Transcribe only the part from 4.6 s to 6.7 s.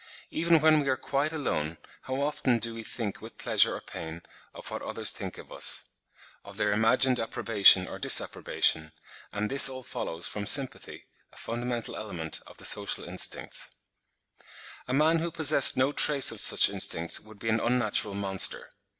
what others think of us,—of